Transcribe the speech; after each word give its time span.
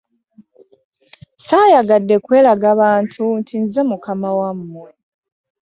Ssaayagadde 1.37 2.15
kweraga 2.25 2.69
bantu 2.81 3.23
nti 3.39 3.55
nze 3.63 3.81
mukama 3.89 4.29
wammwe. 4.39 4.89